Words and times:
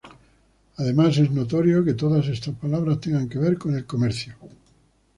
Además 0.77 1.15
es 1.19 1.29
notorio 1.29 1.83
que 1.85 1.93
todas 1.93 2.27
estas 2.27 2.55
palabras 2.55 2.99
tengan 2.99 3.29
que 3.29 3.37
ver 3.37 3.59
con 3.59 3.75
el 3.75 3.85
comercio. 3.85 4.33